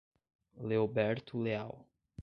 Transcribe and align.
Leoberto 0.57 1.37
Leal 1.37 1.77